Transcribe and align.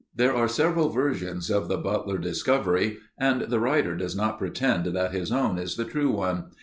There 0.15 0.35
are 0.35 0.47
several 0.47 0.89
versions 0.89 1.51
of 1.51 1.67
the 1.67 1.77
Butler 1.77 2.17
discovery 2.17 2.97
and 3.19 3.41
the 3.41 3.59
writer 3.59 3.95
does 3.95 4.15
not 4.15 4.39
pretend 4.39 4.85
that 4.87 5.11
his 5.13 5.31
own 5.31 5.59
is 5.59 5.75
the 5.75 5.85
true 5.85 6.09
one. 6.09 6.45